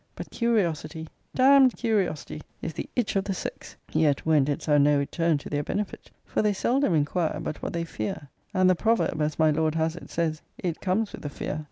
[0.15, 4.79] But curiosity, d d curiosity, is the itch of the sex yet when didst thou
[4.79, 6.09] know it turned to their benefit?
[6.25, 9.95] For they seldom inquire, but what they fear and the proverb, as my Lord has
[9.95, 11.59] it, says, It comes with a fear.